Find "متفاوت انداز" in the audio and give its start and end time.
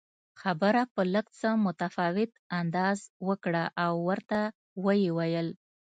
1.65-2.99